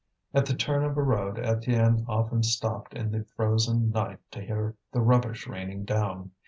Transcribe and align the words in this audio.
At 0.33 0.47
the 0.47 0.55
turn 0.55 0.83
of 0.83 0.97
a 0.97 1.03
road 1.03 1.35
Étienne 1.35 2.05
often 2.09 2.41
stopped 2.41 2.95
in 2.95 3.11
the 3.11 3.23
frozen 3.35 3.91
night 3.91 4.17
to 4.31 4.41
hear 4.41 4.73
the 4.91 4.99
rubbish 4.99 5.45
raining 5.45 5.85
down. 5.85 6.31